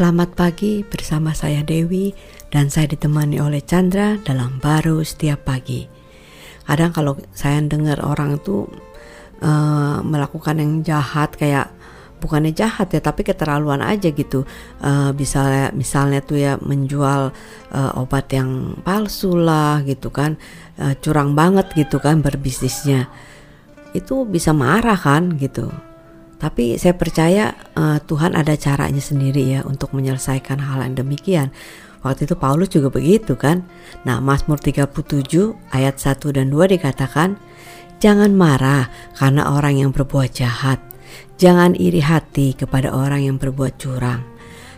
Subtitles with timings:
[0.00, 2.16] selamat pagi bersama saya Dewi
[2.48, 5.84] dan saya ditemani oleh Chandra dalam baru setiap pagi.
[6.64, 8.64] Kadang kalau saya dengar orang itu
[9.44, 11.68] uh, melakukan yang jahat kayak
[12.16, 14.48] bukannya jahat ya tapi keterlaluan aja gitu.
[14.80, 17.28] Uh, misalnya misalnya tuh ya menjual
[17.68, 20.40] uh, obat yang palsu lah gitu kan.
[20.80, 23.04] Uh, curang banget gitu kan berbisnisnya.
[23.92, 25.89] Itu bisa marah kan gitu
[26.40, 31.52] tapi saya percaya uh, Tuhan ada caranya sendiri ya untuk menyelesaikan hal yang demikian.
[32.00, 33.68] Waktu itu Paulus juga begitu kan.
[34.08, 34.96] Nah Mazmur 37
[35.68, 37.36] ayat 1 dan 2 dikatakan,
[38.00, 38.88] Jangan marah
[39.20, 40.80] karena orang yang berbuat jahat.
[41.36, 44.24] Jangan iri hati kepada orang yang berbuat curang.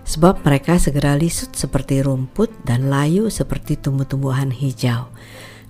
[0.03, 5.07] Sebab mereka segera lisut seperti rumput dan layu seperti tumbuh-tumbuhan hijau.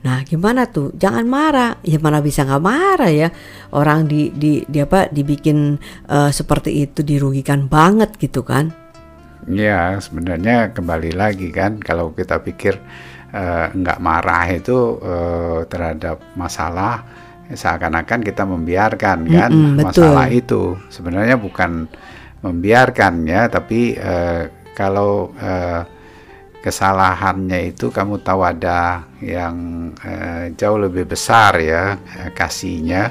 [0.03, 0.91] Nah, gimana tuh?
[0.99, 1.79] Jangan marah.
[1.87, 3.29] Ya mana bisa nggak marah ya?
[3.71, 5.79] Orang di di, di apa dibikin
[6.11, 8.75] uh, seperti itu dirugikan banget gitu kan?
[9.47, 12.79] Ya, sebenarnya kembali lagi kan kalau kita pikir
[13.35, 17.03] uh, nggak marah itu uh, terhadap masalah
[17.53, 20.79] seakan-akan kita membiarkan kan mm -mm, masalah itu.
[20.91, 21.91] Sebenarnya bukan
[22.43, 25.83] membiarkan ya, tapi uh, kalau uh,
[26.63, 33.11] kesalahannya itu kamu tahu ada yang eh, jauh lebih besar ya eh, kasihnya.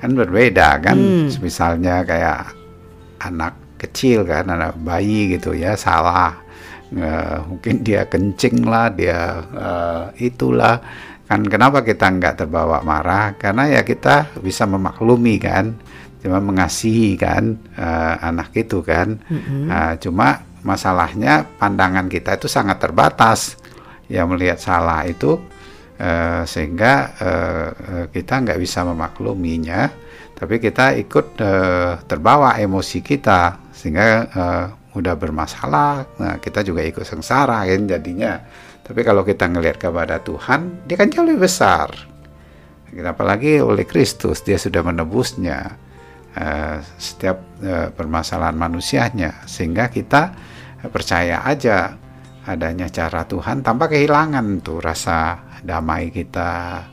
[0.00, 0.96] Kan berbeda kan?
[0.96, 1.28] Hmm.
[1.44, 2.56] misalnya kayak
[3.20, 6.36] anak kecil kan anak bayi gitu ya salah.
[6.92, 10.78] Eh, mungkin dia kencing lah dia eh, itulah.
[11.24, 13.32] Kan kenapa kita nggak terbawa marah?
[13.40, 15.78] Karena ya kita bisa memaklumi kan
[16.20, 19.16] cuma mengasihi kan uh, anak itu kan.
[19.24, 19.64] Mm -hmm.
[19.72, 23.56] uh, cuma masalahnya pandangan kita itu sangat terbatas
[24.10, 25.38] yang melihat salah itu
[26.00, 27.68] uh, sehingga uh,
[28.10, 29.88] kita nggak bisa memakluminya
[30.34, 31.36] tapi kita ikut
[32.08, 36.16] terbawa emosi kita sehingga uh, udah bermasalah.
[36.16, 38.40] Nah kita juga ikut sengsara kan jadinya.
[38.80, 41.92] Tapi kalau kita ngelihat kepada Tuhan dia kan jauh lebih besar.
[43.04, 45.76] Apalagi oleh Kristus dia sudah menebusnya
[46.96, 47.38] setiap
[47.94, 49.44] permasalahan manusianya.
[49.46, 50.34] Sehingga kita
[50.88, 51.92] percaya aja
[52.48, 56.86] adanya cara Tuhan tanpa kehilangan tuh rasa damai kita.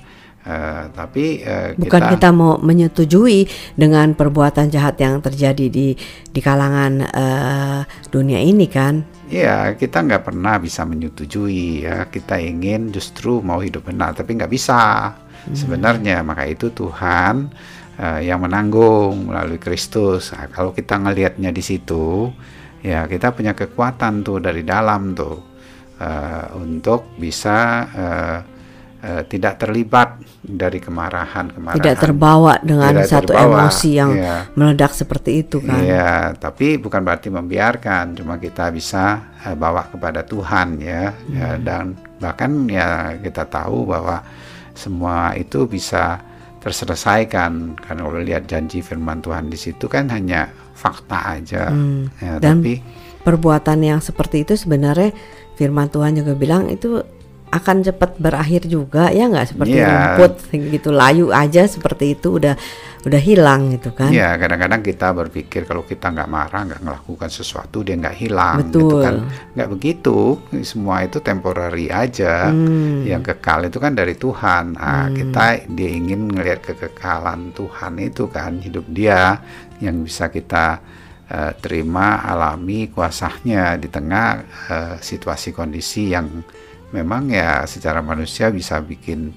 [0.47, 5.91] Uh, tapi uh, bukan kita, kita mau menyetujui dengan perbuatan jahat yang terjadi di
[6.31, 9.03] di kalangan uh, dunia ini kan?
[9.27, 12.07] Iya, kita nggak pernah bisa menyetujui ya.
[12.07, 15.11] Kita ingin justru mau hidup benar, tapi nggak bisa
[15.51, 15.51] hmm.
[15.51, 16.23] sebenarnya.
[16.23, 17.51] Maka itu Tuhan
[17.99, 20.31] uh, yang menanggung melalui Kristus.
[20.31, 22.31] Nah, kalau kita ngelihatnya di situ,
[22.87, 25.35] ya kita punya kekuatan tuh dari dalam tuh
[25.99, 27.57] uh, untuk bisa
[27.91, 28.39] uh,
[29.03, 34.37] uh, tidak terlibat dari kemarahan kemarahan tidak terbawa dengan tidak satu terbawa, emosi yang ya.
[34.55, 40.23] meledak seperti itu kan ya tapi bukan berarti membiarkan cuma kita bisa uh, bawa kepada
[40.23, 41.35] Tuhan ya, ya hmm.
[41.35, 41.85] ya dan
[42.17, 44.23] bahkan ya kita tahu bahwa
[44.77, 46.21] semua itu bisa
[46.61, 52.21] terselesaikan karena kalau lihat janji firman Tuhan di situ kan hanya fakta aja hmm.
[52.21, 52.85] ya, dan tapi
[53.25, 55.11] perbuatan yang seperti itu sebenarnya
[55.57, 57.01] firman Tuhan juga bilang itu
[57.47, 60.19] akan cepat berakhir juga ya nggak seperti yeah.
[60.19, 62.59] rumput gitu layu aja seperti itu udah
[63.07, 67.79] udah hilang gitu kan ya kadang-kadang kita berpikir kalau kita nggak marah nggak melakukan sesuatu
[67.79, 68.83] dia nggak hilang gitu Betul.
[68.83, 69.15] gitu kan
[69.55, 70.17] nggak begitu
[70.67, 73.07] semua itu temporary aja hmm.
[73.07, 75.15] yang kekal itu kan dari Tuhan nah, hmm.
[75.15, 79.39] kita dia ingin ngelihat kekekalan Tuhan itu kan hidup dia
[79.79, 80.83] yang bisa kita
[81.31, 84.27] uh, terima alami kuasanya di tengah
[84.67, 86.27] uh, situasi kondisi yang
[86.91, 89.35] memang ya secara manusia bisa bikin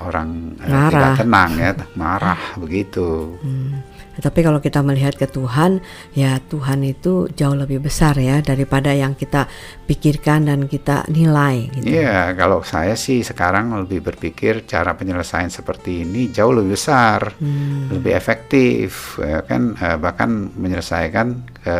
[0.00, 3.36] orang uh, tidak tenang ya marah begitu.
[3.40, 3.80] Hmm.
[4.16, 5.84] Tapi kalau kita melihat ke Tuhan,
[6.16, 9.44] ya Tuhan itu jauh lebih besar ya daripada yang kita
[9.84, 11.68] pikirkan dan kita nilai.
[11.68, 12.00] Gitu.
[12.00, 17.92] Iya, kalau saya sih sekarang lebih berpikir cara penyelesaian seperti ini jauh lebih besar, hmm.
[17.92, 21.26] lebih efektif, ya kan eh, bahkan menyelesaikan
[21.60, 21.76] ke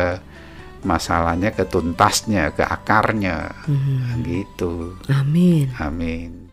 [0.87, 4.23] masalahnya ke tuntasnya, ke akarnya, hmm.
[4.23, 4.95] gitu.
[5.11, 5.75] Amin.
[5.75, 6.46] Amin.